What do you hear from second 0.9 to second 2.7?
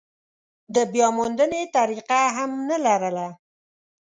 بیاموندنې طریقه هم